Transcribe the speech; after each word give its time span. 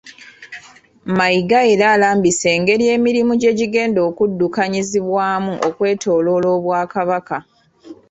Mayiga 1.17 1.59
era 1.73 1.85
alambise 1.95 2.47
engeri 2.57 2.83
emirimu 2.95 3.33
gye 3.41 3.51
gigenda 3.59 3.99
okuddukanyizibwamu 4.09 5.53
okwetooloola 5.67 6.47
Obwakabaka. 6.57 7.37